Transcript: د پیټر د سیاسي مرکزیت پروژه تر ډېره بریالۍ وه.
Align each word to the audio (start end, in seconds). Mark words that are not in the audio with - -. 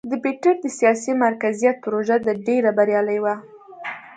د 0.09 0.13
پیټر 0.23 0.55
د 0.63 0.67
سیاسي 0.79 1.11
مرکزیت 1.25 1.75
پروژه 1.85 2.17
تر 2.25 2.35
ډېره 2.47 2.69
بریالۍ 2.77 3.19
وه. 3.23 3.35